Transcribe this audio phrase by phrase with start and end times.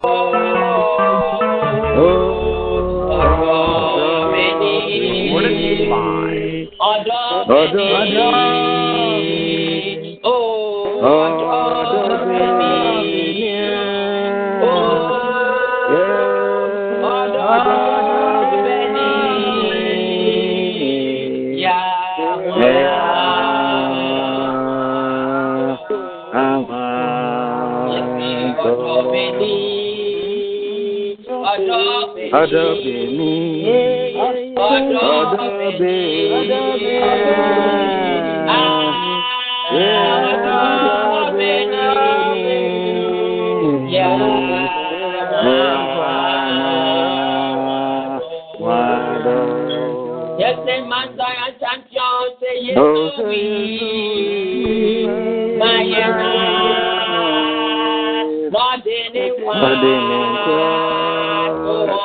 [0.00, 0.32] Oh,
[11.02, 11.47] oh
[32.36, 33.32] Ọ̀dọ̀ bèmí,
[34.66, 35.08] ọ̀dọ̀
[35.78, 35.94] bèmí,
[36.38, 36.62] ọ̀dọ̀
[50.40, 52.76] Yes, the Mount Zion champion say yes
[53.16, 53.42] to me.
[55.58, 55.82] My
[58.52, 61.07] Lord, anyone.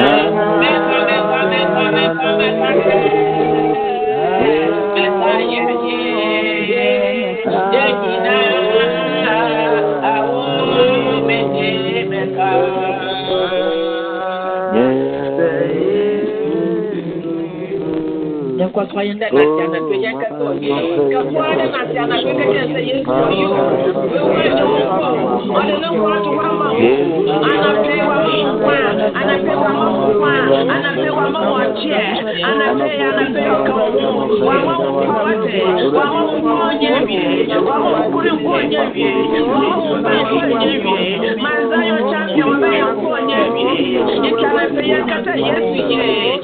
[0.00, 1.16] Mensaje,
[1.50, 2.08] mensaje,
[2.38, 3.10] mensaje.
[18.80, 20.74] Kwa yenda na tiana tu ya ka to ye.
[21.12, 23.48] Ka kwa na tiana tu ka je se ye ko yo.
[24.10, 25.54] Wewe jo ko.
[25.60, 26.68] Ale na kwa tu wa ma.
[27.50, 28.76] Ana pe wa ma kwa.
[29.20, 29.86] Ana pe wa ma
[30.18, 30.32] kwa.
[30.74, 32.00] Ana pe wa ma wa che.
[32.50, 33.74] Ana pe ana pe ka
[34.46, 35.60] wa ma kwa wa te.
[35.96, 37.20] Wa ma kwa nye bi.
[37.66, 39.06] Wa ma ku ri ko nye bi.
[39.44, 40.94] Wa ma ba ko nye bi.
[41.42, 43.64] Ma za yo champion wa ba yo ko nye bi.
[44.24, 46.39] Ye kana pe ya kata yesu ye.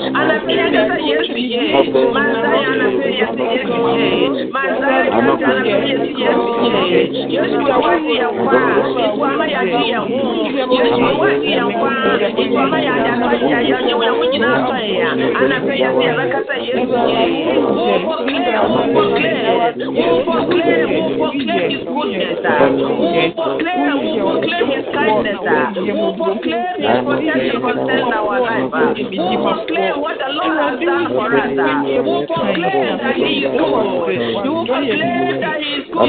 [29.37, 31.50] Wo proclaim what the Lord has done for us.
[31.50, 34.14] Uh, Wo proclaim that he is good.
[34.47, 36.06] You will proclaim that he is good.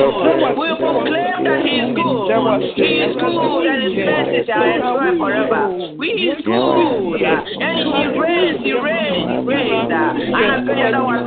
[0.53, 2.29] We will proclaim that he is good.
[2.77, 5.61] He is good and his mercy shall endure forever.
[5.97, 7.25] We is good.
[7.25, 9.43] And he reigns, he reigns, you.
[9.43, 11.17] You.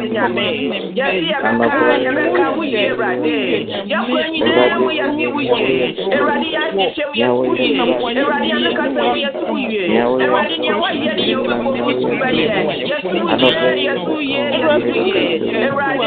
[11.20, 11.60] You.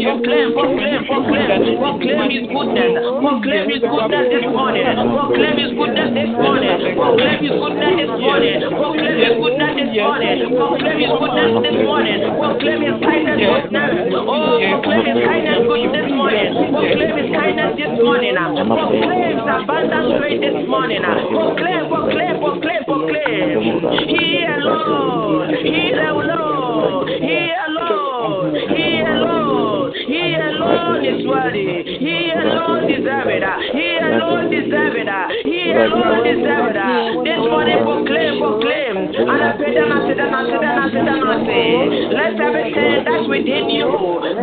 [0.00, 6.30] proclaim, proclaim, proclaim, proclaim his goodness, proclaim his goodness this morning, proclaim his goodness this
[6.30, 11.78] morning, proclaim his goodness this morning, proclaim his goodness this morning, proclaim his goodness this
[11.80, 17.70] morning, proclaim his kindness goodness, oh, proclaim his kindness good this morning, proclaim his kindness
[17.80, 23.56] this morning, proclaim his abundant grace this morning, proclaim, proclaim, proclaim, proclaim,
[24.12, 33.30] he alone, he alone, he alone, he alone, he alone is worthy, he alone deserves
[33.30, 33.44] it,
[33.74, 35.10] he alone deserves it,
[35.46, 37.24] he alone deserves it.
[37.26, 41.66] This morning proclaim, proclaim, and I pray I say, I say, I say, I say,
[42.14, 43.90] let everything that's within you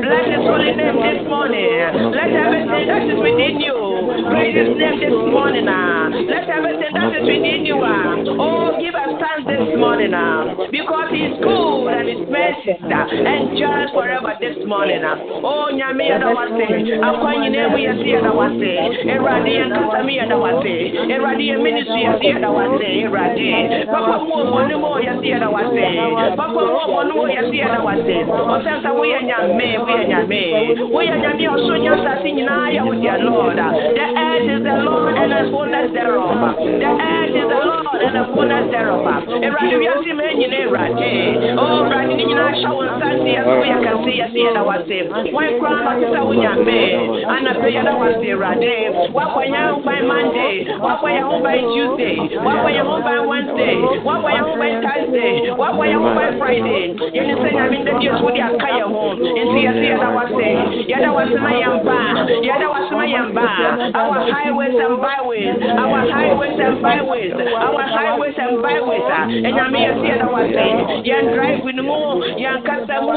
[0.03, 2.11] bless his holy name this morning.
[2.11, 5.68] Let everything that is within you praise his name this morning.
[5.68, 6.09] Uh.
[6.27, 8.39] Let everything that is within you, uh.
[8.39, 10.68] oh, give us thanks this morning, uh.
[10.71, 15.04] because he's good and his mercy uh, endures forever this morning.
[15.04, 15.15] Uh.
[15.44, 16.68] Oh, nyame yada wase,
[17.04, 18.71] akwanyi nemu yasi yada wase,
[19.07, 20.76] erade yankasami yada wase,
[21.11, 23.85] erade ya ministry yasi yada wase, erade.
[23.92, 25.87] Papa mo mo ni mo yasi yada wase,
[26.35, 28.16] papa mo mo ni mo yasi yada wase.
[28.28, 30.44] Osensa wo ya nyame, wo ya nyame,
[30.92, 33.59] wo ya nyame oso nyasa si nyina ya wo dear Lord.
[33.97, 36.30] The earth is the Lord and the fullness thereof.
[36.61, 39.25] The earth is the Lord and the fullness thereof.
[39.42, 41.57] Erade wi asi me nyina erade.
[41.57, 44.61] Oh, erade ni nyina sha wo nsa si ya wo ya kan si yasi yada
[44.61, 44.99] wase.
[45.33, 46.81] Wan kura ma sisa wo nyame,
[47.25, 48.75] ana pe yada wase erade.
[49.18, 53.75] Wakwanya ho by Monday, wakwanya ho by Tuesday, wakwanya ho by Wednesday,
[54.06, 56.94] wakwanya ho by Thursday, wakwanya ho by Friday.
[57.18, 60.49] Yɛne sɛ nyame nda deɛ so de aka yɛ ho nti yɛse yɛda wase
[60.85, 61.97] yɛda wase ma yɛn ba
[62.45, 63.47] yɛda wase ma yɛn ba
[63.95, 69.06] our highways and byways our highways and byways our highways and byways
[69.47, 70.65] ɛnyame yɛse yɛda wase
[71.07, 71.99] yɛn drive no mu
[72.44, 73.11] yɛn kasa mu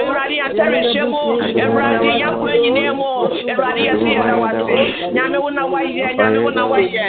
[0.00, 1.22] awurade yɛntarehyɛ mu
[1.64, 3.08] awurade yɛnkɔ anyinaa mu
[3.50, 4.76] awurade yɛse yɛda wase
[5.14, 7.06] nyame wo na wayɛ nyame wo na wayɛ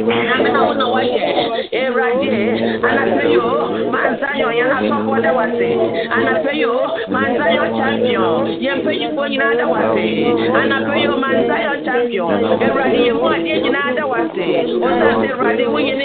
[0.00, 1.24] nyame na wo na wayɛ
[1.84, 2.28] awurade
[2.88, 3.46] anasɛ yo
[3.92, 5.68] manzayɔ yɛn asɔfoɔ da wase
[6.16, 6.72] anasɛ yo
[7.10, 8.30] manzayɔ champion.
[8.64, 10.06] Yɛn mpanyinfoɔ nyinaa da wase
[10.60, 14.46] anasɛ yo manzayɔ champion champion mu wase wase wase
[14.80, 15.98] mu mu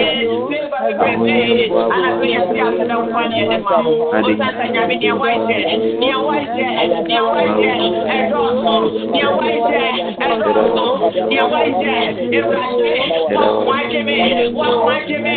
[0.99, 1.97] bebrebe ma
[4.71, 4.95] nyame
[8.15, 8.75] ɛdɔɔso
[14.47, 15.31] wɔakoagye me.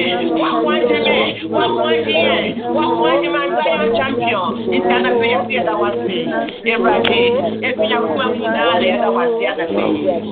[3.45, 6.19] Ansayan champion nti anafɛ yɛ se yɛda wase
[6.65, 7.21] ɛwurade
[7.69, 9.85] ɛfinya kuma mu nyinaa na yɛda wase anafɛ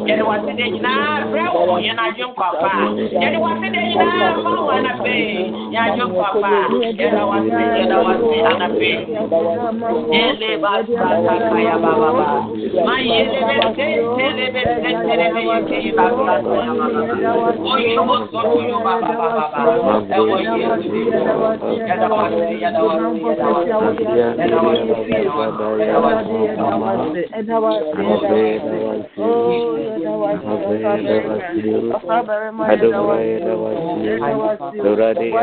[0.08, 2.70] yɛde wase de nyinaa brɛ wo yɛn adwe nkwapa
[3.22, 6.48] yɛde wase de nyinaa ma wo anafɛ yɛn adwe nkwapa
[6.98, 8.90] yɛda wase yɛda wase anafɛ
[10.22, 12.26] ele ba sata kaya ba ba ba
[12.86, 16.86] ma yele be se tele be se tele be yeke ye ba sata ya ba
[16.94, 17.16] ba ba
[17.72, 19.62] oyo bo so yo ba ba ba ba ba
[20.16, 23.18] ɛwɔ yesu yɛda wase yɛda wase yɛda wase
[23.58, 24.82] yɛda wase yɛda wase
[25.78, 26.36] yɛda wase
[27.32, 28.22] yɛda wase
[31.52, 32.66] yekene mama mama
[34.02, 35.42] ya kaya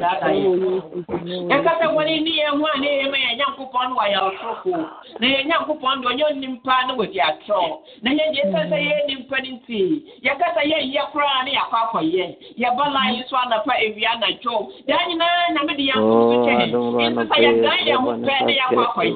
[0.00, 0.10] ba
[1.50, 4.72] yɛkasa wɔne ni yɛ ho a ne yɛma yɛ nyankopɔn no wayɛ ɔsoroko
[5.20, 9.36] na yɛ nyankopɔn de ɔnyɛ onnimpa ne wɔdi atorɔ na yɛgye sɛ sɛ yɛyɛ nimpa
[9.42, 9.80] no nti
[10.24, 12.24] yɛkasa yɛnyɛ koraa ne yɛakɔ akɔyɛ
[12.58, 16.72] yɛba line so anapa awia anadwo daa nyinaa nyame de yɛnko so kyɛ nti
[17.28, 19.12] sɛ yɛdan yɛ ho pɛ ne yɛakɔ akɔyɛ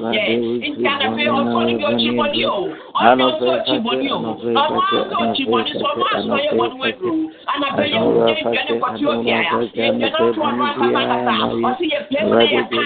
[0.69, 2.59] nti anapa ɔsɔ no bi ɔkyi bɔne o
[2.95, 7.29] ɔno nso ɔkyi bɔne o ɔno nso ɔkyi bɔne so ɔno aso ɔyɛ bɔne waduru
[7.53, 10.63] anapa yɛhu yɛdwane kɔte otia ya yɛdwane to ɔno
[11.25, 12.81] akasakasa ɔse yɛpɛ mu na yɛka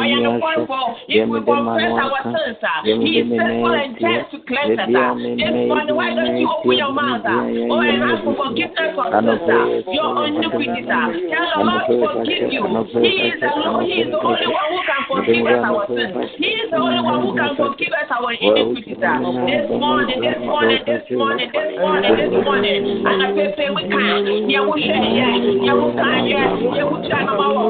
[0.00, 2.58] ɔyɛ no kɔrfo if we confess our sins
[3.02, 6.92] he is faithful and just to cleanse us this morning why don't you open your
[6.92, 12.52] mouth oh and ask for forgiveness for sins your iniquities tell the Lord to forgive
[12.52, 12.62] you
[13.02, 16.46] he is alone he is the only one who can forgive us our sins he
[16.46, 21.06] is the only one who can forgive us our iniquities this morning this morning this
[21.10, 25.90] morning this morning this morning and I pray we can yeah we share yeah we
[25.94, 27.69] can yeah we try no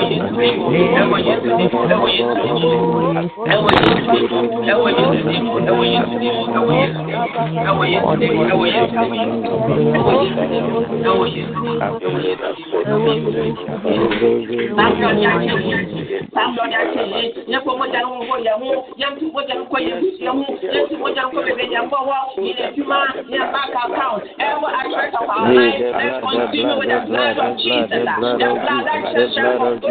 [27.61, 28.05] Jesus,
[29.81, 29.90] the.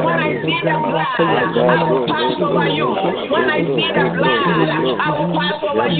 [0.00, 2.88] when I see the blood, I will pass over you.
[3.30, 4.44] When I see the blood,
[4.98, 5.99] I will pass over you.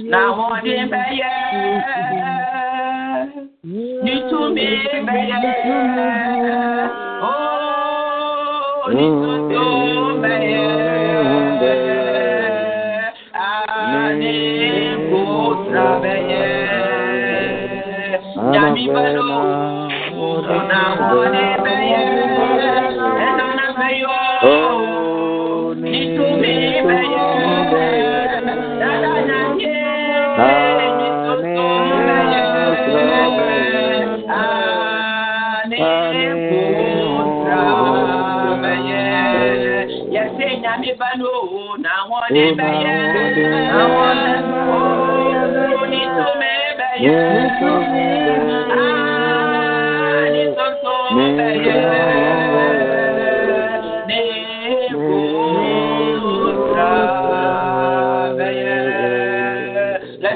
[0.07, 0.89] now, what in
[3.65, 5.31] you to me, baby.
[7.23, 7.73] Oh,
[8.91, 9.55] you to me.
[13.33, 14.97] I need
[24.43, 24.84] oh.
[42.25, 42.33] Let's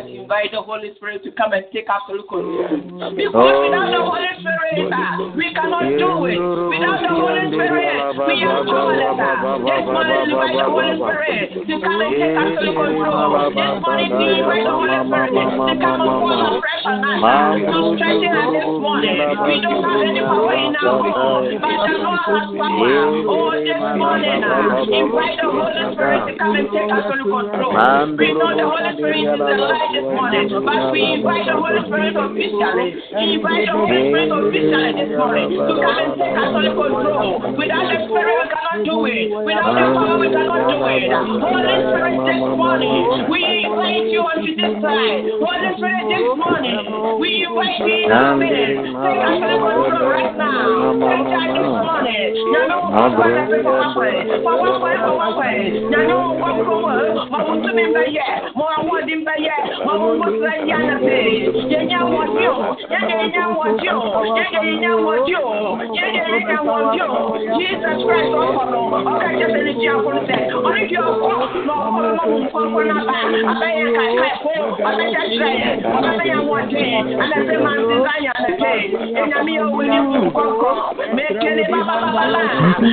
[0.08, 3.14] invite the Holy Spirit to come and take absolute control.
[3.16, 6.40] Because without the Holy Spirit, uh, we cannot do it.
[6.40, 9.20] Without the Holy Spirit, we are powerless.
[9.20, 9.60] uh.
[9.60, 13.52] This morning, invite the Holy Spirit to come and take absolute control.
[13.54, 17.60] This morning, we invite the Holy Spirit to come and fall afresh on us, uh,
[17.70, 19.16] to strengthen us this morning.
[19.20, 22.88] We don't have any power in our own, but the Lord has power.
[23.30, 27.74] Oh, this morning, uh, invite the Holy Spirit to come and take absolute control.
[28.20, 31.82] We know the Holy Spirit is the light this morning, but we invite the Holy
[31.86, 32.88] Spirit officially.
[33.20, 36.36] Invite the Holy Spirit officially this morning to come and take
[36.78, 37.42] control.
[37.58, 39.30] Without the Spirit, we do it.
[39.46, 41.10] Without the power, we cannot do it.
[41.10, 45.22] Holy Spirit, this morning, we invite you onto this side.
[45.40, 48.80] Holy Spirit, this morning, we invite you in our midst.
[49.00, 50.96] Take absolute control right now.
[51.00, 52.32] Take charge this morning.
[52.50, 54.16] Nyame wo kɔ for every one way.
[54.44, 55.58] For one way, for one way.
[55.92, 56.94] Nyame wo kɔ kuro wo.
[57.30, 58.28] Ma wo ntumi mbɛyɛ.
[58.56, 59.56] Ma wo ahoɔden mbɛyɛ.
[59.86, 61.18] Ma wo mbɔsra yɛ anase.
[61.72, 62.76] Yɛnyɛ ahoɔden o.
[62.90, 64.24] Yɛnyɛ yɛnyɛ ahoɔden o.
[64.38, 65.54] Yɛnyɛ yɛnyɛ ahoɔden o.
[65.96, 67.22] Yɛnyɛ yɛnyɛ ahoɔden o.
[67.60, 68.34] Jesus Christ
[68.78, 69.10] ɔkɔ no.
[69.10, 70.38] Ɔka kyɛ sɛ ne tia koro sɛ.
[70.68, 71.28] Ɔne fi ɔkɔ
[71.66, 73.16] na ɔkɔ no ma wo nkɔnkɔ n'aba.
[73.52, 74.52] Abɛyɛ kaekae ko.
[74.90, 75.70] Ɔbɛkyerɛkyerɛ yɛ.
[75.98, 77.06] Ɔbɛbɛyɛ ahoɔden.
[77.24, 78.72] Anase ma nsesa yɛ anase.
[79.20, 80.72] Enyame yɛ ɔwɔ ne mu nkɔnkɔ.
[81.16, 82.42] Mekele babababa.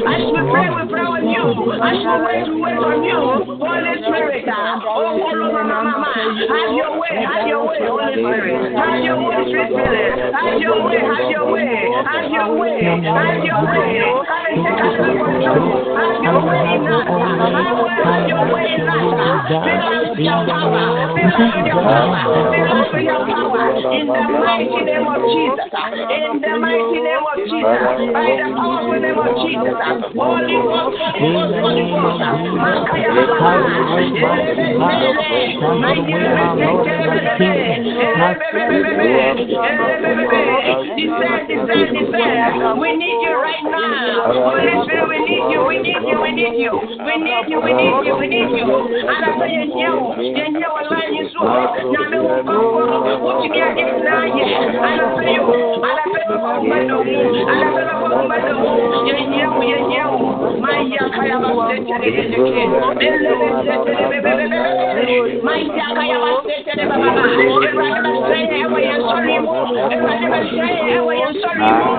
[0.06, 1.44] As we pray, we pray on you.
[1.86, 3.18] As we wait, we wait on you.
[3.60, 4.44] Holy Spirit.
[4.48, 6.12] Oh, Kolo mama mama.
[6.52, 7.16] Have your way.
[7.26, 8.76] Have your way, Holy Spirit.
[8.76, 10.34] Have your way, sweet Spirit.
[10.34, 10.98] Have your way.
[10.98, 11.68] Have your way.
[12.06, 12.84] Have your way.
[12.84, 13.86] Have your way.
[14.26, 15.55] Come and take us to control.
[15.56, 15.62] In
[24.06, 25.72] the mighty name of Jesus.
[26.12, 27.72] In the mighty name of Jesus.
[28.12, 29.80] By the powerful name of Jesus.
[30.12, 33.06] Holy Ghost, Holy Ghost, Holy Ghost.
[41.76, 44.32] We need you right now.
[44.32, 45.60] Holy Spirit, we need you.
[45.66, 46.16] We need you.
[46.22, 46.72] We need you.
[47.04, 47.60] We need you.
[47.60, 48.16] We need you.
[48.16, 48.66] We need you.
[49.36, 51.44] Say, you, you know, line you so.
[51.44, 52.20] Now, no,
[53.20, 54.64] what you get is now, yeah.
[54.64, 57.12] And I say, you, and I say, and I say,
[59.04, 62.16] you know, you know, my yakaya was set to the
[65.42, 67.12] my yakaya was set to the baba.
[67.36, 69.36] Everybody must say, everybody is sorry.
[69.36, 70.50] Everybody must
[71.66, 71.96] come,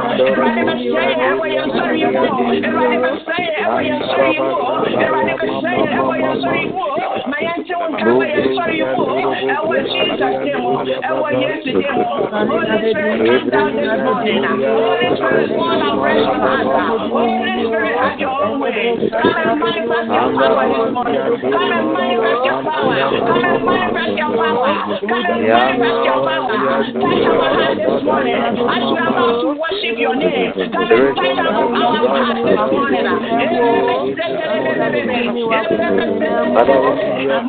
[7.34, 8.80] I am sorry.
[8.82, 10.63] I will Jesus name.
[11.03, 11.71] I will yes to.
[11.77, 14.43] Holy Spirit, come down this morning.
[14.47, 17.12] Holy Spirit, fall and rest on us.
[17.12, 18.95] Holy Spirit, have your own way.
[19.12, 21.21] Come and manifest your power this morning.
[21.47, 22.95] Come and manifest your power.
[23.27, 24.71] Come and manifest your power.
[25.03, 26.56] Come and manifest your power.
[26.97, 28.38] Touch our heart this morning.
[28.38, 30.53] As we about to worship your name.
[30.56, 33.08] Come and find out heart this morning.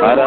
[0.00, 0.26] Para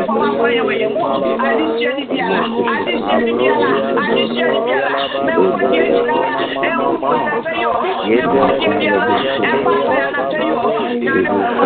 [2.21, 3.69] biara
[4.03, 4.89] adesua ni biara
[5.25, 6.25] mɛ nkɔ die nyinaa
[6.67, 9.15] ɛwɔ nkɔ na fɛ yɛ o mɛ nkɔ die biara
[9.51, 11.63] ɛkɔ afɛ na fɛ yɛ o nyame nkɔkɔ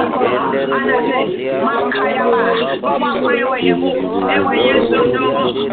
[0.76, 1.20] ala sɛ
[1.66, 2.40] makayaba
[2.82, 3.90] fɔwọ́ akɔ yɛ wɔ yɛ mu
[4.36, 5.24] ɛwɔ yesu no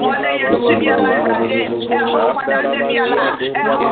[0.03, 1.61] wɔn yɛ nsu biara ɛkade
[1.97, 3.25] ɛhɔ kɔdande biara
[3.67, 3.89] ɛhɔ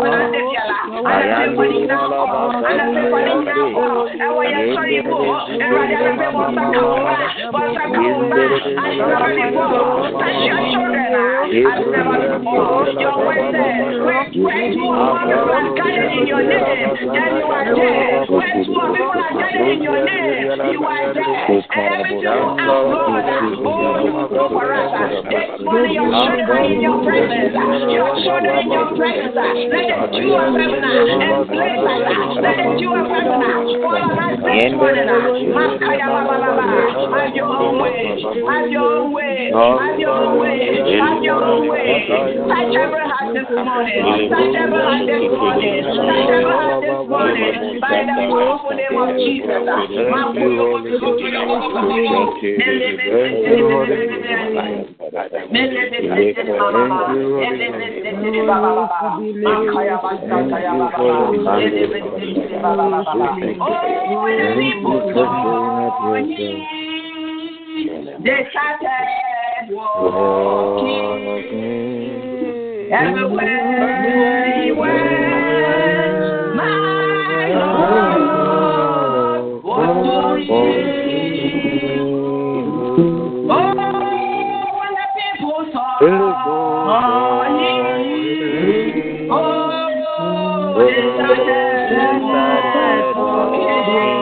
[0.00, 0.76] kɔdande biara
[1.12, 3.84] ala sɛ nyinaa kɔ ala sɛ nyinaa kɔ
[4.26, 5.16] ɛwɔ yɛ sɔre mu
[5.62, 7.02] ɛwurade ala sɛ wɔn nsa wɔn
[7.52, 9.66] ba wɔn wɔn little ba asɛnɛma ne bɔ
[10.20, 11.26] touch your children a
[11.72, 12.54] asɛnɛma ne bɔ
[13.02, 17.30] your word says where where two or more people are gathered in your name then
[17.38, 21.40] you are there where two or people are gathered in your name you are there
[21.52, 23.24] and everything will ask God
[23.64, 24.90] oh you will go for us
[25.28, 27.52] this morning your children in your presence.
[27.92, 29.34] Your children in your presence.
[29.34, 32.38] Let the Jew of heaven embrace us.
[32.42, 33.40] Let the Jew of heaven
[33.82, 36.66] follow us this morning ah, Makaya Baba Baba
[37.12, 38.16] have your own way
[38.62, 39.50] have your own way.
[39.52, 40.98] Have your own way.
[40.98, 42.06] Have your own way.
[42.48, 44.30] Touch every heart this morning.
[44.30, 45.82] Touch every heart this morning.
[45.82, 47.80] Touch every heart this morning.
[47.80, 49.62] By the powerful name of Jesus
[67.74, 71.24] They started walking
[72.92, 76.54] everywhere he went.
[76.54, 80.82] My Lord was doing.
[83.50, 83.72] Oh,
[84.78, 86.12] when the people saw him,
[89.32, 92.20] oh, they started
[93.16, 94.21] walking.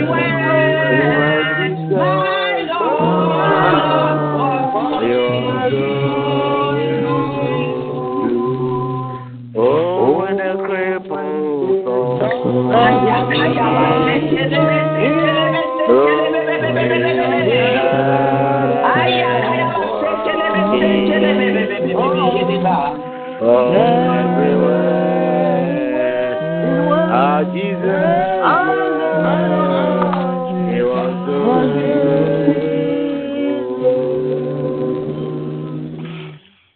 [27.45, 27.81] Jesus.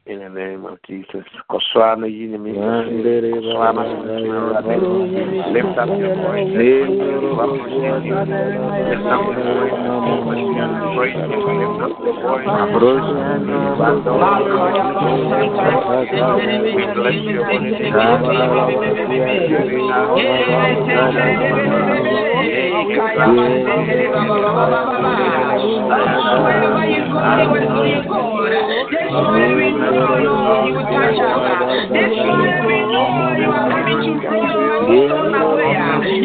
[0.07, 1.25] In the name of Jesus.
[1.75, 2.53] Koswana yini mi.
[2.53, 4.05] Koswana yini.
[5.53, 6.55] Lift up your voice.
[6.55, 6.95] Lift
[7.35, 8.15] up your voice.
[8.91, 9.43] Lift up your
[10.23, 10.55] voice.
[10.95, 11.31] Praise Him.
[11.35, 12.49] Lift up your voice.
[16.75, 17.43] We bless you.
[28.07, 29.21] holy You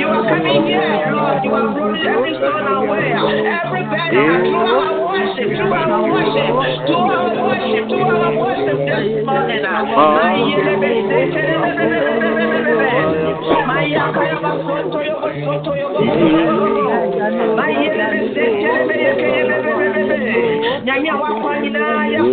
[0.09, 1.45] are coming here, Lord.
[1.45, 1.71] You are
[2.03, 3.15] every stone away.
[3.15, 6.51] Every to our worship, to our worship,
[6.87, 9.61] to our worship, to our worship this morning.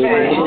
[0.02, 0.47] fɛ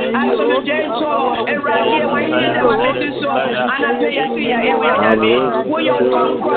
[0.31, 1.07] wotofoɔ woyɛ dagya asomdwe nso
[1.51, 1.89] awurade
[2.41, 3.29] yɛde w'asɛte so
[3.73, 5.31] anapɛ yɛse yɛ ɛwɔ nyame
[5.69, 6.51] woyɛ nkɔnkɔ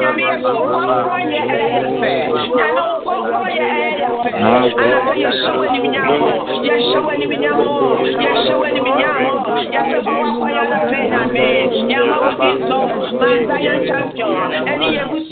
[0.00, 2.12] nyame yɛ so nkɔnkɔ yɛ ɛyɛ fɛ
[2.56, 3.19] nyame nkɔnkɔ
[3.56, 4.30] yɛ ɛyɛ fɛ
[4.82, 6.08] anapɛ yɛhyɛ w'animnyam
[6.66, 7.58] yɛhyɛ w'animnyam
[8.22, 9.16] yɛhyɛ w'animnyam
[9.74, 11.46] yɛsɛ bɔ wakɔ yɛ anapɛ nyame
[11.90, 12.78] yɛma wo di so
[13.20, 14.30] mansa yɛ champion
[15.10, 15.30] who is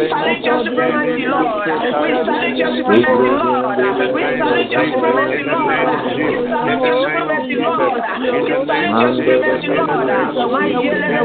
[0.00, 1.68] morning we salute your supremacy Lord.
[1.68, 3.76] We salute your supremacy Lord.
[4.14, 8.00] We salute your supremacy Lord We salute your supremacy Lord.
[8.00, 10.08] We salute your supremacy Lord.
[10.50, 11.20] My yele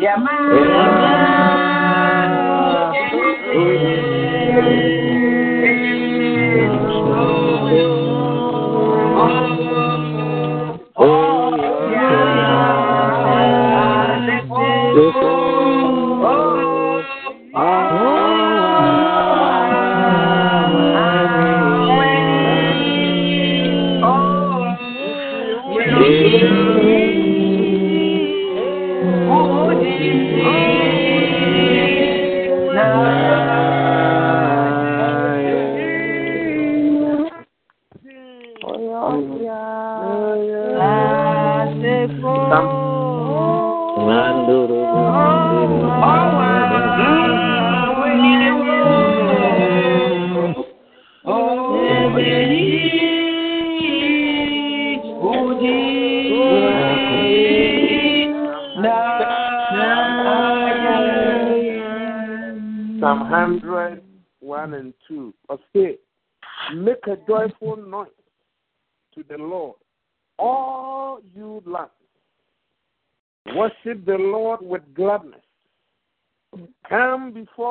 [0.00, 0.50] Yeah, man.
[0.54, 1.39] Yeah, man.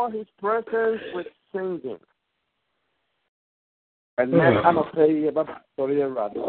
[0.08, 1.98] His presence with singing.
[4.18, 6.40] And then I'm going to pay you about the story rather.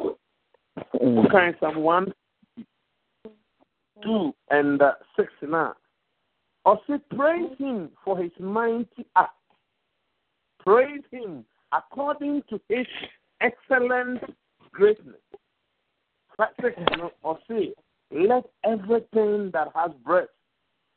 [0.94, 2.12] Okay, Psalm 1,
[4.02, 5.74] 2, and uh, 6 now.
[6.64, 9.32] Also, praise him for his mighty act.
[10.58, 12.86] Praise him according to his
[13.40, 14.20] excellent
[14.72, 15.14] greatness.
[17.22, 17.72] Or say,
[18.10, 20.28] let everything that has breath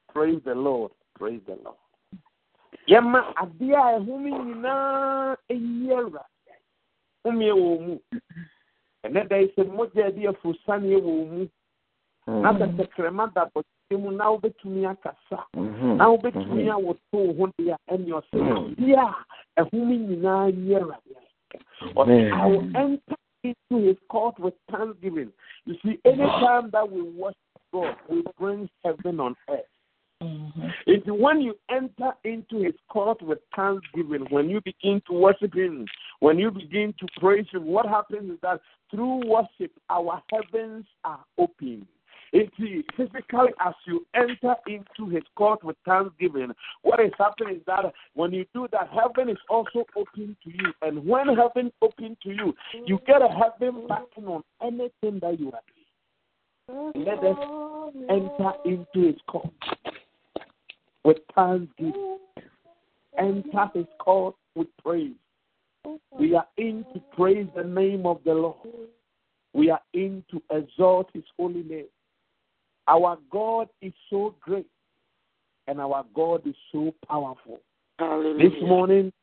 [0.10, 0.92] praise the Lord.
[1.18, 1.78] Praise the Lord.
[2.88, 6.24] Yɛma adeɛ a ɛho mi nyinaa eyi awura.
[7.24, 8.00] Humi wɔ mu.
[9.06, 11.48] Ɛnɛ yi sɛ mogya adi afurusaneɛ wɔ mu.
[12.28, 12.80] Na mm-hmm.
[12.80, 15.44] tɛtɛkrɛma da bɔtɛ mu na wobɛtumi akasa.
[15.56, 15.98] Mm-hmm.
[15.98, 16.76] Na wobɛtumi mm-hmm.
[16.76, 18.76] awoto wo ho deɛ ɛne ɔsɛ mm.
[18.78, 18.96] adeɛ
[19.58, 20.98] a ɛho mi nyinaa yi awura.
[21.96, 25.32] Ɔsɛ I will enter into his court with thanksgiving.
[25.66, 27.38] You see, anytime that we worship
[27.74, 29.73] God, we bring heaven on earth.
[30.24, 30.68] Mm-hmm.
[30.88, 35.86] It's when you enter into his court with thanksgiving, when you begin to worship him,
[36.20, 41.20] when you begin to praise him, what happens is that through worship, our heavens are
[41.38, 41.88] open.
[42.32, 46.52] It is physically as you enter into his court with thanksgiving,
[46.82, 50.74] what is happening is that when you do that, heaven is also open to you.
[50.82, 52.56] And when heaven open to you,
[52.88, 55.62] you get a heaven backing on anything that you are
[56.66, 56.92] doing.
[56.96, 57.38] Let us
[58.10, 59.52] enter into his court
[61.04, 62.18] with thanksgiving.
[63.18, 65.14] Enter his court with praise.
[66.18, 68.58] We are in to praise the name of the Lord.
[69.54, 71.86] We are in to exalt his holy name.
[72.88, 74.68] Our God is so great
[75.68, 77.60] and our God is so powerful.
[78.00, 78.50] Hallelujah.
[78.50, 79.14] This morning,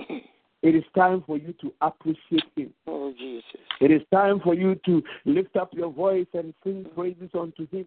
[0.00, 2.72] it is time for you to appreciate Him.
[2.86, 3.44] Oh, Jesus.
[3.80, 7.86] It is time for you to lift up your voice and sing praises unto Him.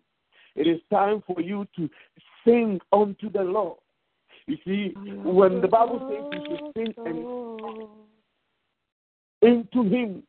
[0.55, 1.89] It is time for you to
[2.45, 3.77] sing unto the Lord.
[4.47, 4.93] You see,
[5.23, 7.87] when the Bible says you should sing and
[9.41, 10.23] into Him.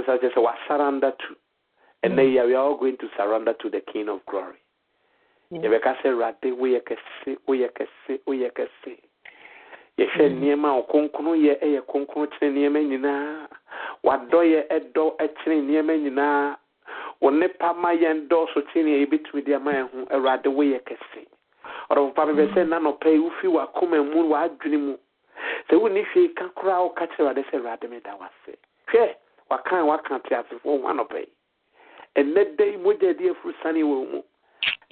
[0.06, 0.36] Bible says, just
[1.10, 1.36] to.
[2.02, 2.46] And then mm.
[2.46, 4.56] we are all going to surrender to the King of Glory.
[5.52, 6.80] yɛbɛka sɛ awurade woyɛ
[17.74, 20.06] ma yɛn dɔɔso yɛbɛtumi de ama ho.
[20.10, 21.26] Awurade woyɛ kɛse
[21.90, 22.66] sɛ
[23.18, 24.96] wofi wakoma mu waadwene mu.
[25.68, 28.16] Sɛ wonni hwee ka koraa woka kyerɛ awurade sɛ awurade meda
[28.92, 29.14] hwɛ
[29.50, 31.26] wakan wakan te asefoɔ ho anɔpɛ
[32.16, 34.22] ɛnɛ da yi mogya di afuru sane wɔ mu.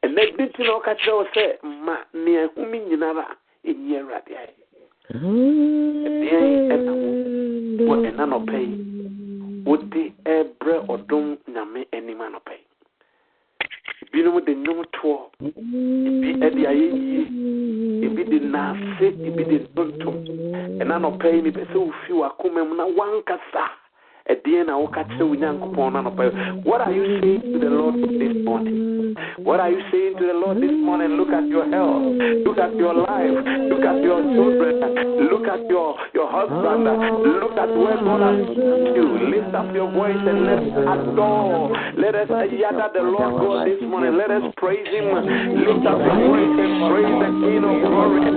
[0.04, 3.24] Ɛnɛ de nti na ɔka kyerɛ wo sɛ ma nea ɛhome nyinara
[3.66, 4.54] ɛni awurade ayɛ
[6.06, 7.08] ɛdeɛn ɛna wo
[7.88, 8.74] wɔ ɛna nɔpɛ yi
[9.66, 12.64] wode ɛbrɛ ɔdom nyame anim anɔpɛ yi
[14.06, 17.22] ebinom de nnwomtoɔ ebi ɛde ayɛ yie
[18.06, 20.16] ebi de naase ebi de ntontom.
[20.80, 23.64] Ɛna nɔpɛ yi ne pɛ sɛ wofi w'akoma mu na wankasa.
[26.64, 29.16] What are you saying to the Lord this morning?
[29.38, 31.16] What are you saying to the Lord this morning?
[31.16, 32.12] Look at your health.
[32.44, 33.32] Look at your life.
[33.72, 34.84] Look at your children.
[35.32, 36.84] Look at your, your husband.
[36.84, 39.32] Look at where God has you.
[39.32, 41.72] Lift up your voice and let's adore.
[41.96, 44.20] Let us yada the Lord God this morning.
[44.20, 45.08] Let us praise Him.
[45.08, 48.28] Lift up your voice and praise the King of glory.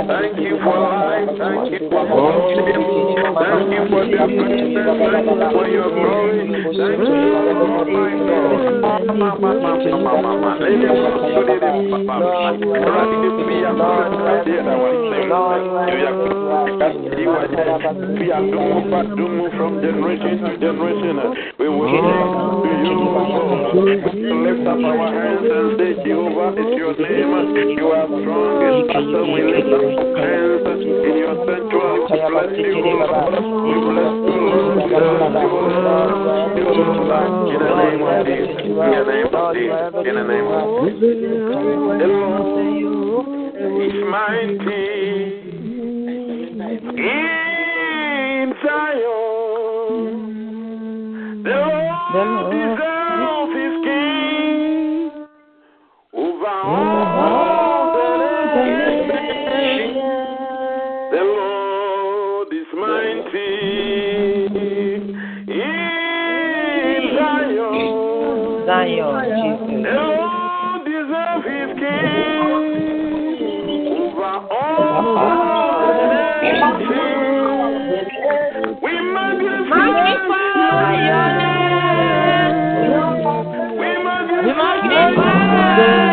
[0.00, 0.40] Thank you.
[0.40, 0.40] Thank you.
[0.40, 0.40] Thank you.
[0.40, 1.00] Thank you, you are.
[18.30, 21.16] You from generation to generation.
[21.58, 27.30] We will lift up our hands and say, Jehovah is your name.
[27.76, 32.08] You are strong and after we lift up our hands in your sanctuary.
[32.10, 33.06] Bless you, Lord.
[33.66, 34.76] We bless you, Lord.
[34.76, 35.58] We bless you,
[36.30, 37.20] Lord.
[37.50, 38.60] In the name of Jesus.
[38.60, 39.92] In the name of Jesus.
[40.06, 41.20] In the name of Jesus.
[42.00, 42.60] The Lord
[43.80, 44.84] is mighty.
[46.96, 47.49] Yeah.
[52.12, 53.74] the Lord his
[56.12, 57.92] over all.
[61.12, 63.52] The Lord is mighty
[65.46, 65.62] in
[67.14, 67.74] Zion.
[68.66, 72.40] Zion, The Lord deserves his gain
[73.86, 75.14] over all.
[78.82, 79.88] We magnify
[80.26, 81.49] Zion.
[85.70, 86.09] Father.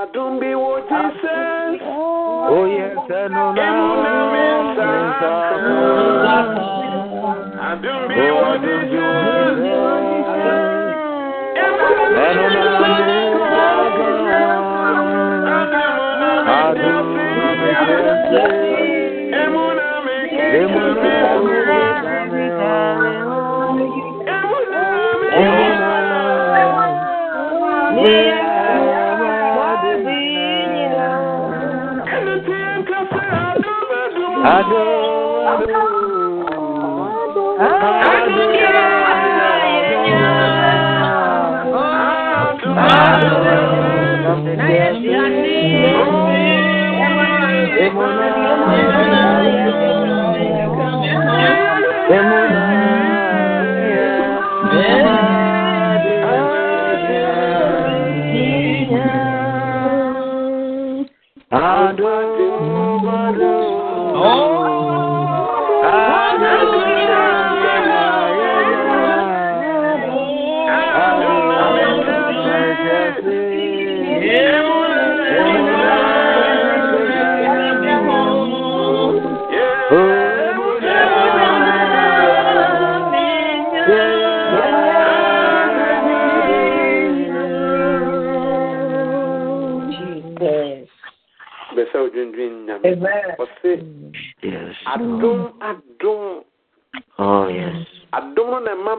[0.00, 1.80] Missy, I don't be what it says.
[1.82, 3.52] Oh, yes, I know
[7.60, 8.90] I don't be what it
[52.10, 52.49] bɛsɛ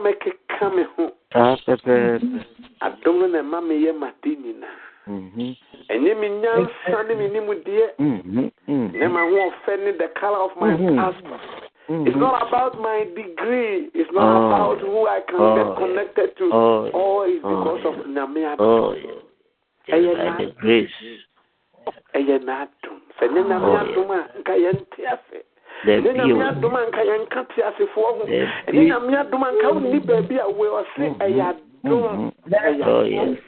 [0.02, 1.56] adom no na ɛma mɛkeka me ho Ah,
[2.86, 5.56] adom no na ɛma meyɛ made nyinaa Mhm.
[5.90, 8.92] ɛnyɛ me nyansa ne me nimdeɛ Mhm.
[8.94, 11.40] ne ma hoɔfɛ ne the color of my passport
[11.88, 13.90] It's not about my degree.
[13.92, 14.46] It's not Oh.
[14.46, 15.54] about who I can Oh.
[15.56, 16.44] get connected to.
[16.52, 16.90] Oh.
[16.94, 17.50] All is Oh.
[17.50, 17.94] because of.
[18.60, 18.94] Oh.
[19.88, 20.56] Ɛyɛ Yes, by the n'adom.
[20.56, 20.90] grace.
[22.14, 23.00] Ɛyɛ n'adom.
[23.18, 25.44] Sɛ ne Nyame Oh, adom a nka yɛnte ase.
[25.84, 26.42] The ɛne nyame beauty.
[26.48, 28.86] adom a nka yɛnka te asefoɔ ho The ɛne beauty.
[28.90, 32.32] nyame adom a nka wonni baabi a wɔ ɔse ɛyɛ adom Mhm.
[32.50, 33.38] ɛyɛ Oh, adom yes.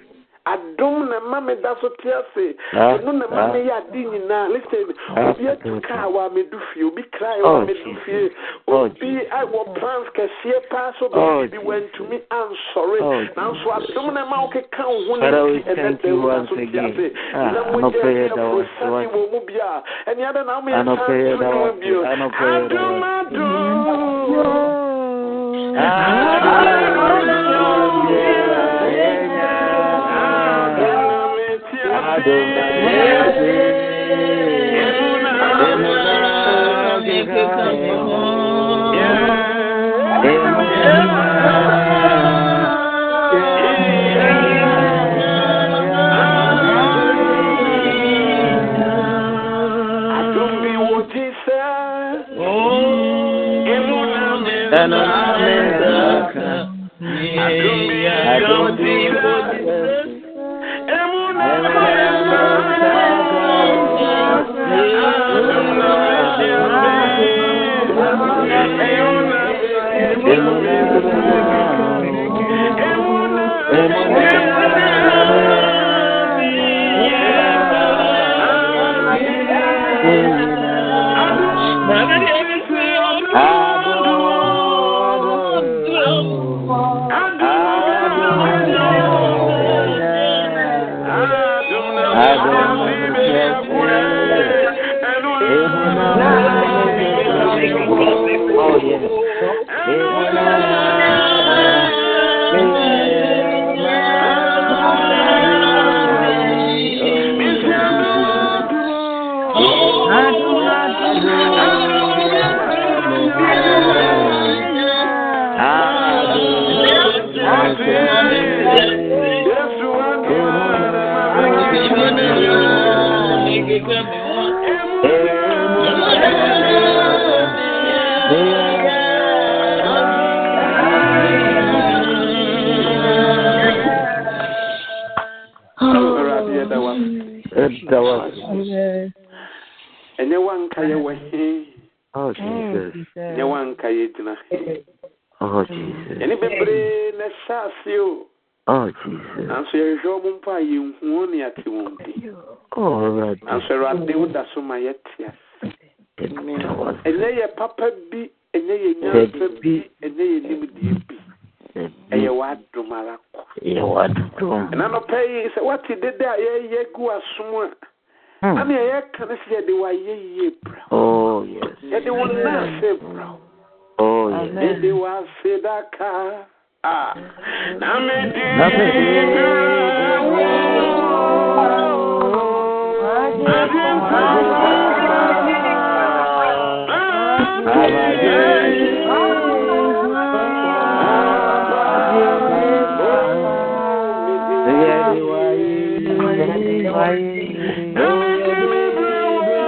[0.47, 2.55] Adom na ma me da so te ase.
[2.75, 3.53] Ah, ɛno na ma ah.
[3.53, 7.49] me yɛ ade nyinaa listen Ah, obi atu kaa wɔ amedu fie obi krae Oh,
[7.49, 8.31] wɔ amedu fie.
[8.69, 14.25] Oh, obi wɔ plans kɛseɛ paa so Oh, baabi wantumi ansɔre Oh, nanso adom na
[14.27, 17.13] ma wokeka wo ho no nti ɛnɛ da you wo da once so te ase.
[17.35, 19.83] Ah, na I mogya know prayer bi that was afurosane what- wɔ mu bi a
[20.11, 22.71] ɛne ada na I know womeɛka prayer nto ne mu bio I know prayer that
[22.71, 23.95] adom was- adom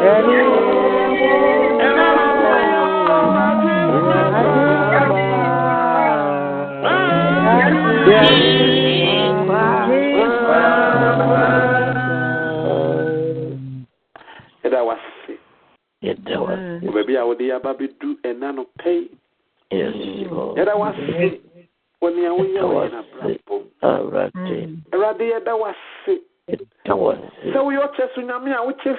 [0.07, 0.55] yɛda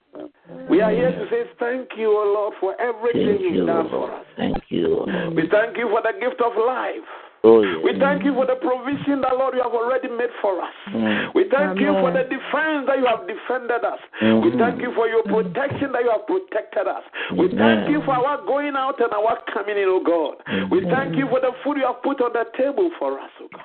[0.70, 4.24] We are here to say thank you, O Lord, for everything you've done for us.
[4.36, 5.06] Thank you.
[5.34, 7.08] We thank you for the gift of life.
[7.44, 7.78] Oh, yes.
[7.84, 10.74] We thank you for the provision that, Lord, you have already made for us.
[10.90, 11.34] Mm.
[11.34, 14.00] We thank you for the defense that you have defended us.
[14.42, 17.04] We thank you for your protection that you have protected us.
[17.38, 20.42] We thank you for our going out and our coming in, O God.
[20.70, 23.48] We thank you for the food you have put on the table for us, O
[23.54, 23.62] God.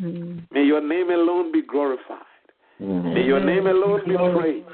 [0.00, 0.54] Mm-hmm.
[0.54, 2.22] May your name alone be glorified.
[2.78, 4.68] May your name alone be praised.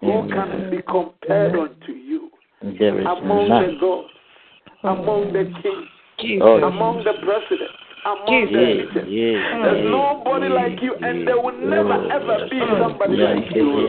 [0.00, 2.30] Who can be compared unto you
[2.62, 4.08] among the gods,
[4.82, 5.88] among the kings,
[6.40, 9.08] Oh, among the presidents, among the yes, leaders?
[9.08, 9.40] yes.
[9.64, 13.88] There's nobody like you, and there will never ever be somebody like you.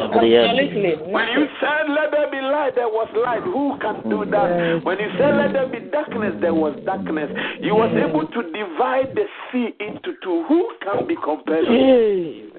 [1.11, 3.43] When you said, Let there be light, there was light.
[3.43, 4.83] Who can do that?
[4.83, 7.31] When you said, Let there be darkness, there was darkness.
[7.61, 10.45] You was able to divide the sea into two.
[10.47, 11.65] Who can be compared?
[11.65, 12.51] to you?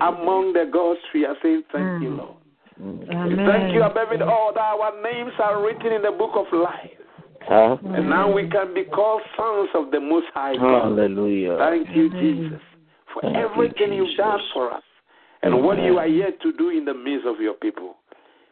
[0.00, 2.36] Among the gods, we are saying, Thank you, Lord.
[2.80, 6.46] We Thank you above it all that our names are written in the book of
[6.52, 6.90] life.
[7.48, 7.76] Huh?
[7.84, 10.96] And now we can be called sons of the Most High God.
[10.96, 11.56] Hallelujah.
[11.58, 12.60] Thank you, Jesus,
[13.12, 14.82] for Thank you, everything you've done for us
[15.42, 17.96] and what you are yet to do in the midst of your people.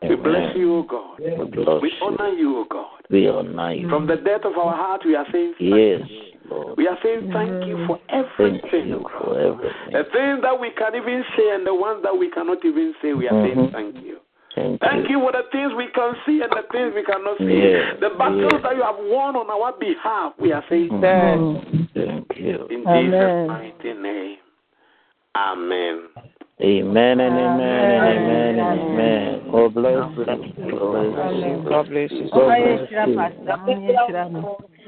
[0.03, 1.21] We bless you, O God.
[1.21, 3.05] We honor you, O God.
[3.11, 3.89] We honor you.
[3.89, 6.23] From the depth of our heart, we are saying thank Yes, you.
[6.49, 6.79] Lord.
[6.79, 8.89] We are saying thank you for Thank everything.
[8.89, 9.93] you O for everything.
[9.93, 13.13] The things that we can even say and the ones that we cannot even say,
[13.13, 13.73] we are saying Mhm.
[13.73, 14.21] thank you.
[14.91, 15.19] Thank Thank you.
[15.19, 17.63] you for the things we can see and the things we cannot see.
[17.63, 18.63] Yes, The battles yes.
[18.65, 21.01] that you have won on our behalf, we are saying Mhm.
[21.01, 22.45] thank Thank you.
[22.45, 22.67] you.
[22.71, 23.11] In Amen.
[23.11, 24.39] Jesus' mighty name.
[25.37, 26.09] Amen.
[26.61, 29.41] Amen and amen and amen and Amen.
[29.41, 29.51] amen.
[29.51, 30.25] God bless you.
[30.25, 31.63] God bless you.
[31.71, 32.29] God bless you.
[32.29, 32.91] God Ɔyɛ bless
[33.79, 34.80] nhyira you.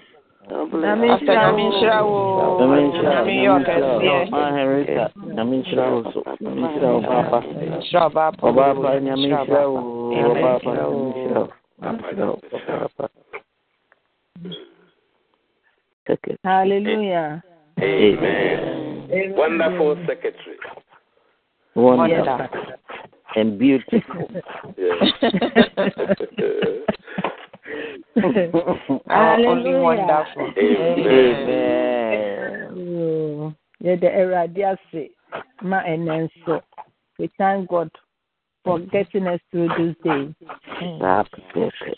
[0.53, 0.61] Pastor mo nyɛ nhyira mo.
[0.61, 1.13] God Na bless me you.
[1.13, 2.13] Pastor Nyame nhyira wo.
[2.61, 3.99] Nyame nhyira wo, Nyame yɛ Nyame nhyira wo.
[4.03, 4.31] ɔkɛseɛ.
[4.31, 6.21] Ma Henrietta, Nyame nhyira wo so.
[6.41, 7.39] Nyame nhyira wo papa.
[7.41, 8.43] Nhyira ɔbaa pa.
[8.49, 9.81] Ɔbaa pa, Nyame Nhyira nhyira wo.
[10.13, 10.93] Nyame Ɔbaa pa, nhyira wo.
[10.93, 11.47] Nyame nhyira wo.
[11.83, 12.35] Nyame nhyira wo.
[12.53, 13.05] Ɔbaa pa.
[16.07, 16.39] Second.
[16.45, 17.43] hallelujah.
[17.81, 19.35] Amen.
[19.37, 20.59] Wonderful secretary.
[21.75, 22.47] Wonderful
[23.37, 24.31] and beautiful.
[27.73, 27.99] Yes.
[29.09, 30.53] Ah, only wonderful.
[30.59, 31.49] Amen.
[32.71, 33.57] Amen.
[33.83, 35.11] Yɛde awurade ase
[35.63, 36.63] ma ɛnɛ nso
[37.19, 37.91] we thank god
[38.65, 40.35] for getting us through this day
[41.03, 41.97] Absolutely.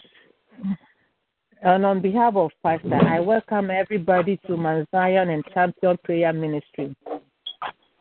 [1.62, 6.94] and on behalf of pastor i welcome everybody to mount zion and champion prayer ministry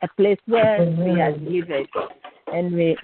[0.02, 1.88] a place where we are delivered
[2.54, 2.98] and we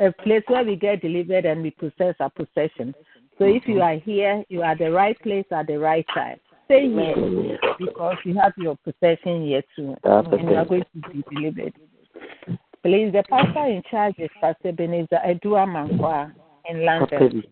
[0.00, 2.94] a place where we get delivered and we possess our possession
[3.38, 6.86] so if you are here you are the right place at the right time stay
[6.86, 7.18] yes
[7.78, 11.74] because you have your possession here too, and you are going to be delivered.
[12.82, 16.32] Please, the pastor in charge is Pastor Beneza Edua Mankwa
[16.68, 17.42] in London.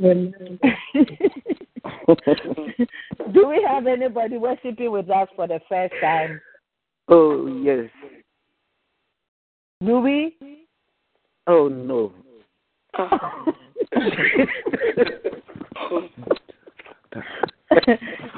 [3.32, 6.40] Do we have anybody worshiping with us for the first time?
[7.08, 7.88] Oh, yes.
[9.84, 10.36] Do we?
[11.46, 12.12] Oh, no.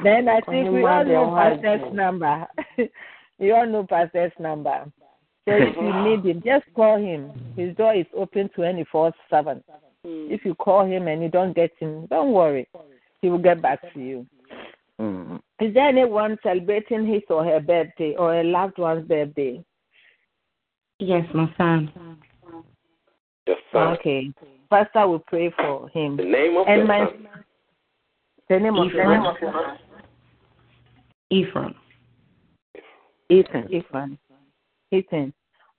[0.02, 2.46] then I think we all know Only Pastor's number.
[3.38, 4.84] we all know Pastor's number.
[5.46, 7.30] So if you need him, just call him.
[7.56, 9.64] His door is open 24 7.
[10.04, 12.68] If you call him and you don't get him, don't worry.
[13.22, 14.26] He will get back to you.
[15.00, 15.40] Mm.
[15.60, 19.64] Is there anyone celebrating his or her birthday or a loved one's birthday?
[20.98, 21.90] Yes, my son.
[23.46, 23.96] Your son.
[23.98, 24.32] Okay.
[24.70, 26.16] Pastor will pray for him.
[26.16, 27.28] The name of And your my son.
[28.48, 29.76] the name of Ephraim.
[31.30, 31.74] Ephraim.
[33.30, 33.72] Ethan.
[33.72, 34.18] Ethan.
[34.92, 35.32] Ethan.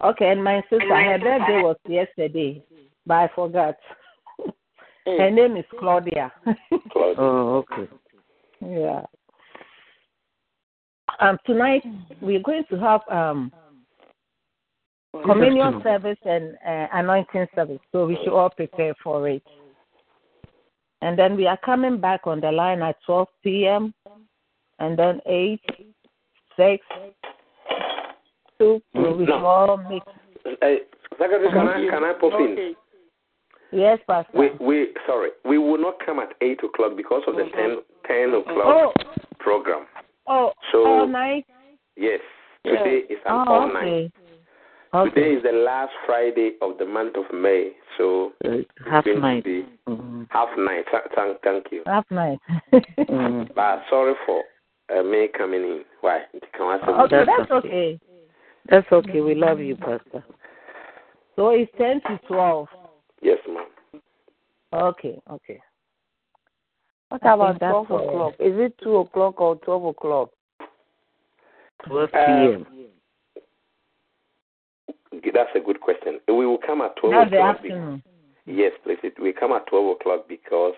[0.04, 2.62] Okay, and my sister, her birthday was yesterday,
[3.06, 3.76] but I forgot.
[5.06, 6.34] Her name is Claudia.
[6.92, 7.16] Claudia.
[7.20, 7.88] Oh, okay.
[8.62, 9.04] yeah.
[11.20, 11.84] Um, tonight
[12.22, 13.52] we're going to have um
[15.24, 19.44] communion service and uh, anointing service, so we should all prepare for it.
[21.02, 23.94] And then we are coming back on the line at 12 p.m.
[24.80, 25.60] and then 8,
[26.58, 26.86] 6,
[28.60, 29.46] 2, so we No.
[29.46, 30.04] all make.
[30.62, 30.80] Hey,
[31.18, 32.76] Secretary, can I, can I pop in?
[33.72, 34.32] Yes, Pastor.
[34.38, 38.32] We, we, sorry, we will not come at 8 o'clock because of the 10, 10
[38.34, 38.96] oh, o'clock
[39.40, 39.86] program.
[40.28, 41.46] oh, So- all night.
[41.98, 42.20] Yes,
[42.66, 44.12] today is an Oh, all night.
[44.96, 45.10] Okay.
[45.14, 49.22] Today is the last Friday of the month of May, so Uh, it's half going
[49.22, 49.44] night.
[49.44, 50.28] to be Mm.
[50.30, 50.86] half night.
[51.16, 51.84] Thank, thank you.
[51.86, 52.40] Half night.
[52.74, 53.50] Mm.
[53.56, 54.44] But sorry for
[54.96, 55.86] uh, me coming in.
[56.02, 56.24] Why?
[56.54, 57.68] Can okay, That's that's okay.
[57.68, 58.00] okay.
[58.70, 59.22] That's okay.
[59.22, 60.24] We love you, Pastor.
[61.36, 62.68] So it's 10 to 12.
[63.22, 64.02] Yes, ma'am.
[64.74, 65.62] Okay, okay.
[67.10, 68.34] What about that's 12 o'clock?
[68.40, 70.30] Is it 2 o'clock or 12 o'clock?
[71.86, 72.66] 12 Uh, p.m.
[75.34, 76.20] That's a good question.
[76.28, 77.62] We will come at 12 That's o'clock.
[77.62, 78.04] be- afternoon.
[78.46, 78.98] Yes, please.
[79.04, 80.76] It, we come at 12 o'clock because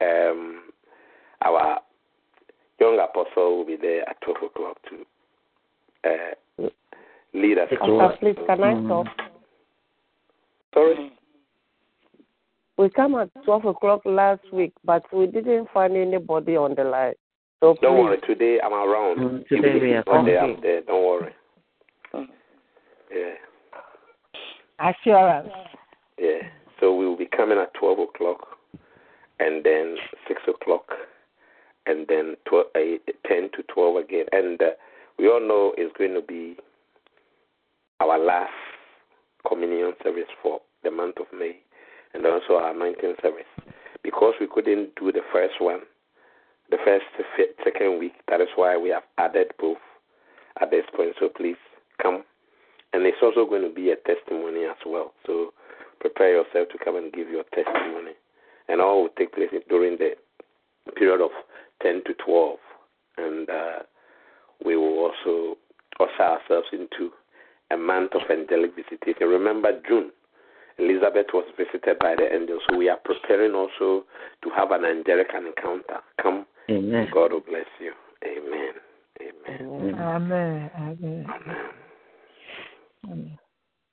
[0.00, 0.64] um,
[1.44, 1.78] our
[2.80, 5.04] young apostle will be there at 12 o'clock to
[6.10, 6.68] uh,
[7.34, 7.68] lead us.
[7.70, 8.88] Pastor, please, can I Mm.
[8.88, 9.06] talk?
[10.74, 11.12] Sorry?
[12.76, 17.14] We come at 12 o'clock last week, but we didn't find anybody on the line.
[17.60, 18.18] So Don't please, worry.
[18.26, 19.18] Today I'm around.
[19.18, 20.54] Mm, today we are not there, okay.
[20.54, 20.80] I'm there.
[20.82, 21.34] Don't worry.
[23.10, 23.34] Yeah.
[24.78, 25.48] Assurance.
[26.18, 26.48] Yeah.
[26.80, 28.46] So we will be coming at 12 o'clock,
[29.40, 29.96] and then
[30.28, 30.86] 6 o'clock,
[31.86, 32.78] and then 12, uh,
[33.26, 34.26] 10 to 12 again.
[34.32, 34.70] And uh,
[35.18, 36.56] we all know it's going to be
[38.00, 38.52] our last
[39.48, 41.56] communion service for the month of May,
[42.14, 43.44] and also our anointing service.
[44.04, 45.80] Because we couldn't do the first one,
[46.70, 47.04] the first,
[47.36, 49.78] fi- second week, that is why we have added both
[50.60, 51.14] at this point.
[51.18, 51.56] So please
[52.00, 52.22] come.
[52.92, 55.12] And it's also going to be a testimony as well.
[55.26, 55.52] So
[56.00, 58.12] prepare yourself to come and give your testimony.
[58.68, 60.12] And all will take place during the
[60.96, 61.30] period of
[61.82, 62.56] 10 to 12.
[63.18, 63.78] And uh,
[64.64, 65.58] we will also
[66.00, 67.10] usher ourselves into
[67.70, 69.28] a month of angelic visitation.
[69.28, 70.10] Remember, June,
[70.78, 72.62] Elizabeth was visited by the angels.
[72.70, 74.04] So we are preparing also
[74.42, 76.00] to have an angelic encounter.
[76.22, 77.08] Come, Amen.
[77.12, 77.92] God will bless you.
[78.24, 78.74] Amen.
[79.20, 79.94] Amen.
[79.94, 80.70] Amen.
[80.76, 81.26] Amen.
[81.28, 81.70] Amen.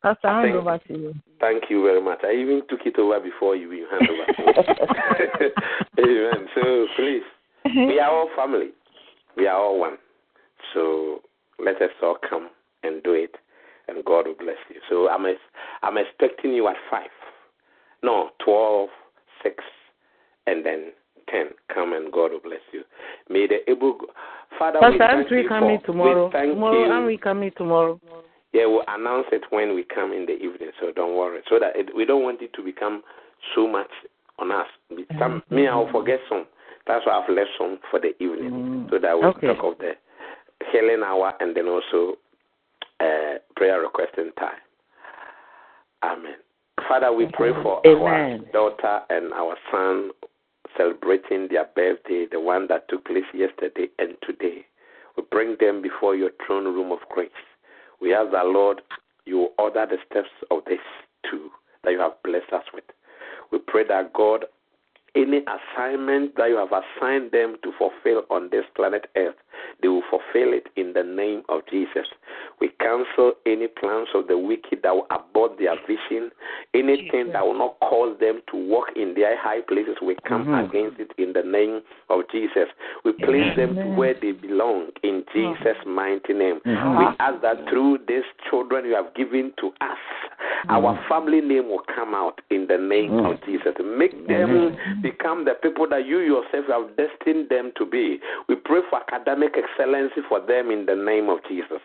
[0.01, 1.13] Pastor, hand Thank- over to you.
[1.39, 2.19] Thank you very much.
[2.23, 4.25] I even took it over before you even hand over.
[5.99, 6.47] Amen.
[6.55, 7.23] So please,
[7.65, 8.69] we are all family.
[9.35, 9.97] We are all one.
[10.73, 11.21] So
[11.63, 12.49] let us all come
[12.83, 13.35] and do it,
[13.87, 14.79] and God will bless you.
[14.89, 15.25] So I'm
[15.83, 17.09] I'm expecting you at five,
[18.01, 18.89] no twelve,
[19.43, 19.63] six,
[20.47, 20.91] and then
[21.29, 21.47] ten.
[21.73, 22.83] Come and God will bless you.
[23.29, 23.97] May the able
[24.57, 26.27] Father, we thank you coming for, tomorrow?
[26.27, 27.05] We thank Tomorrow, you.
[27.07, 27.99] we coming tomorrow?
[28.55, 31.41] Yeah, we'll announce it when we come in the evening, so don't worry.
[31.49, 33.03] So that it, we don't want it to become
[33.53, 33.89] so much
[34.39, 34.67] on us.
[35.19, 36.45] Some, me, I'll forget some.
[36.87, 38.89] That's why I've left some for the evening, Mm.
[38.89, 39.47] so that we Okay.
[39.47, 39.97] talk of the
[40.71, 42.17] healing hour and then also
[43.01, 44.61] uh, prayer requesting time.
[46.01, 46.37] Amen.
[46.87, 48.01] Father, we pray for Amen.
[48.01, 50.11] our daughter and our son
[50.77, 54.65] celebrating their birthday, the one that took place yesterday and today.
[55.17, 57.31] We bring them before your throne room of grace.
[58.01, 58.81] We ask that, Lord,
[59.25, 60.79] you order the steps of this
[61.29, 61.49] too
[61.83, 62.83] that you have blessed us with.
[63.51, 64.45] We pray that, God,
[65.15, 69.35] any assignment that you have assigned them to fulfill on this planet Earth,
[69.81, 72.07] they will fulfill it in the name of Jesus.
[72.59, 76.31] We cancel any plans of the wicked that will abort their vision,
[76.73, 79.97] anything that will not cause them to walk in their high places.
[80.01, 80.69] We come Mhm.
[80.69, 82.69] against it in the name of Jesus.
[83.03, 86.61] We place them to where they belong in Jesus' mighty name.
[86.65, 86.97] Mhm.
[86.99, 89.99] We ask that through these children you have given to us,
[90.69, 93.25] our family name will come out in the name Mhm.
[93.25, 93.75] of Jesus.
[93.79, 98.19] Make them become the people that you yourself have destined them to be.
[98.47, 101.81] We pray for academic excellency for them in the name of Jesus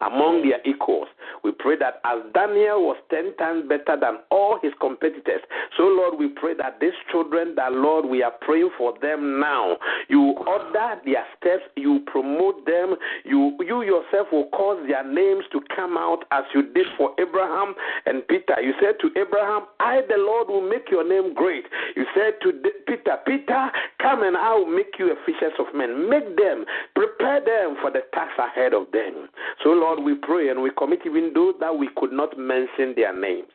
[0.00, 1.08] among their equals.
[1.44, 5.40] We pray that as Daniel was 10 times better than all his competitors,
[5.76, 9.76] so Lord, we pray that these children, that Lord, we are praying for them now.
[10.08, 15.60] You order their steps, you promote them, you, you yourself will cause their names to
[15.74, 17.74] come out as you did for Abraham
[18.06, 18.60] and Peter.
[18.60, 21.64] You said to Abraham, I, the Lord, will make your name great.
[21.96, 22.52] You said to
[22.86, 23.70] Peter, Peter,
[24.00, 26.08] come and I will make you a fishers of men.
[26.08, 29.28] Make them, prepare them for the task ahead of them.
[29.62, 33.18] So, Lord, we pray and we commit even those that we could not mention their
[33.18, 33.48] names.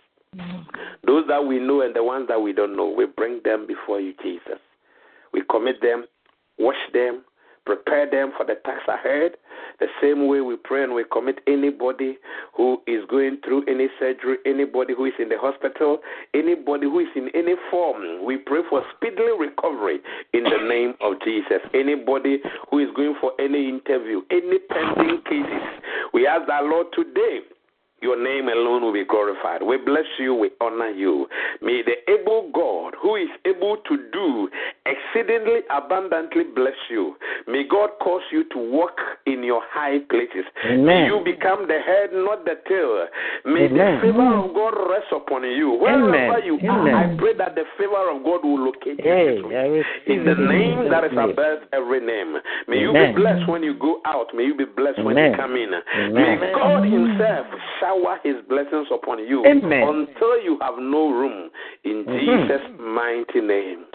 [1.05, 3.99] Those that we know and the ones that we don't know, we bring them before
[3.99, 4.59] you, Jesus.
[5.31, 6.05] We commit them,
[6.57, 7.23] wash them,
[7.65, 9.33] prepare them for the task ahead.
[9.79, 12.17] The same way we pray and we commit anybody
[12.55, 15.99] who is going through any surgery, anybody who is in the hospital,
[16.33, 18.23] anybody who is in any form.
[18.23, 19.99] We pray for speedily recovery
[20.33, 21.61] in the name of Jesus.
[21.73, 22.39] Anybody
[22.69, 25.63] who is going for any interview, any pending cases,
[26.13, 27.39] we ask that Lord today
[28.03, 29.63] your name alone will be glorified.
[29.63, 31.27] We bless you, we honor you.
[31.61, 34.49] May the able God, who is able to do
[34.85, 37.15] exceedingly abundantly, bless you.
[37.47, 40.43] May God cause you to walk in your high places.
[40.65, 40.85] Amen.
[40.85, 43.07] May you become the head, not the tail.
[43.45, 43.71] May Amen.
[43.71, 45.71] the favor of God rest upon you.
[45.79, 46.43] Wherever Amen.
[46.43, 46.93] you Amen.
[46.93, 49.47] are, I pray that the favor of God will locate Hey, you.
[50.07, 52.35] In the name that is above every name.
[52.67, 54.27] May you be blessed when you go out.
[54.35, 55.71] May you be blessed when you come in.
[55.71, 56.13] Amen.
[56.13, 57.47] May God Himself
[57.93, 59.83] shower His blessings upon you Amen.
[59.83, 61.49] until you have no room.
[61.83, 62.19] In Mhm.
[62.19, 63.85] Jesus' mighty name.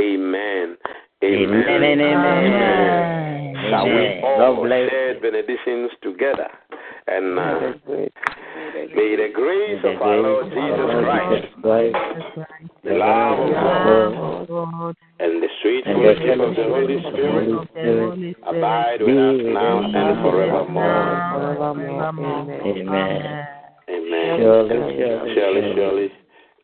[0.00, 0.76] Amen.
[1.24, 3.56] Amen and amen.
[3.70, 4.24] Shall we Amen.
[4.24, 5.20] all God bless share you.
[5.20, 6.48] benedictions together?
[7.08, 8.12] And uh, That's great.
[8.74, 11.46] May the grace of our Lord Jesus Christ,
[12.84, 18.36] the love of God, and the sweet fellowship of the Holy fellowship of the Spirit
[18.46, 21.58] abide with us now and forevermore.
[22.66, 23.46] Amen.
[23.88, 24.38] Amen.
[24.38, 26.08] Surely, surely,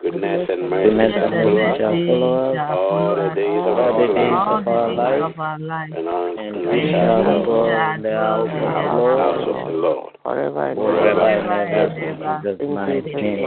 [0.04, 3.80] goodness and mercy Goodness shall follow us shall follow us all the days of all
[3.80, 5.92] our the days of our life, of our life.
[5.96, 8.68] and, on, and and we we shall shall dwell dwell in the house in of
[8.68, 11.52] the the Lord of the Lord Forever and ever.
[11.52, 12.54] and ever.
[12.60, 13.44] In Jesus' mighty name.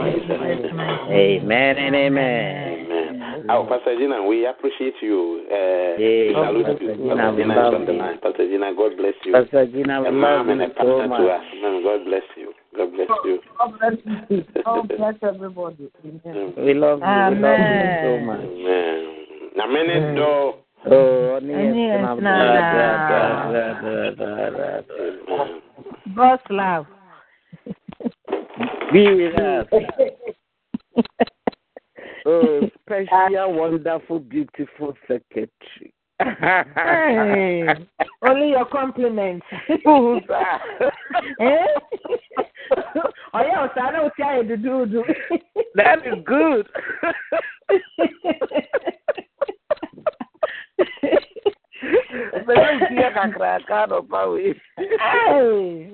[1.10, 2.86] Amen and amen.
[2.86, 3.46] Amen.
[3.50, 5.46] Oh, Pastor Gina, we appreciate you.
[5.50, 6.90] Uh, Hey, we salute Pastor you.
[6.90, 8.18] Pastor we Gina love is on the line.
[8.22, 9.32] Pastor Gina, God bless you.
[9.32, 11.20] Pastor Gina, we a love mom and you a pastor so to much.
[11.20, 11.42] us.
[11.62, 11.82] Man,
[12.78, 13.40] God bless you.
[13.58, 13.92] God bless
[14.30, 14.44] you.
[14.64, 15.90] God bless everybody.
[16.04, 17.08] We love you.
[17.08, 18.26] We love you so Amen.
[18.26, 18.40] much.
[18.40, 18.98] Amen.
[19.50, 20.22] Oh, na mene do.
[20.86, 21.40] Oh.
[21.42, 22.22] Amen.
[26.14, 26.86] God's love.
[28.92, 29.66] Be with us.
[32.26, 35.92] oh, special, wonderful, beautiful secretary.
[36.20, 37.66] Hey,
[38.22, 39.46] only your compliments.
[41.40, 41.66] Eh?
[43.34, 45.04] oh yeah, so I know what you do do.
[45.74, 46.68] that is good.
[52.46, 54.54] Melodia kakraka no pawe.
[54.76, 55.88] Hey.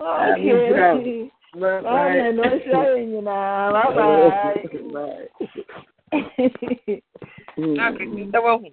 [0.00, 1.30] okay.
[1.54, 3.72] Bye no, showing you now.
[3.72, 4.64] Bye bye.
[4.92, 7.02] bye okay,
[8.32, 8.72] so roll him.